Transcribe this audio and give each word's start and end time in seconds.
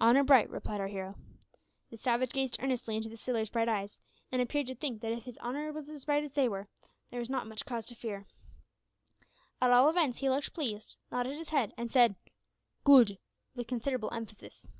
"Honour 0.00 0.24
bright!" 0.24 0.50
replied 0.50 0.80
our 0.80 0.88
hero. 0.88 1.14
The 1.90 1.96
savage 1.96 2.32
gazed 2.32 2.56
earnestly 2.60 2.96
into 2.96 3.08
the 3.08 3.16
sailor's 3.16 3.50
bright 3.50 3.68
eyes, 3.68 4.00
and 4.32 4.42
appeared 4.42 4.66
to 4.66 4.74
think 4.74 5.00
that 5.00 5.12
if 5.12 5.22
his 5.22 5.38
honour 5.38 5.70
was 5.70 5.88
as 5.88 6.06
bright 6.06 6.24
as 6.24 6.32
they 6.32 6.48
were, 6.48 6.66
there 7.10 7.20
was 7.20 7.30
not 7.30 7.46
much 7.46 7.64
cause 7.64 7.86
to 7.86 7.94
fear. 7.94 8.26
At 9.62 9.70
all 9.70 9.88
events 9.88 10.18
he 10.18 10.28
looked 10.28 10.54
pleased, 10.54 10.96
nodded 11.12 11.36
his 11.36 11.50
head, 11.50 11.72
and 11.76 11.88
said 11.88 12.16
"Good," 12.82 13.18
with 13.54 13.68
considerable 13.68 14.12
emphasis. 14.12 14.72